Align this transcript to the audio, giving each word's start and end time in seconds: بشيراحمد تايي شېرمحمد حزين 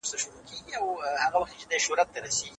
بشيراحمد 0.03 0.45
تايي 1.69 1.79
شېرمحمد 1.85 2.17
حزين 2.25 2.49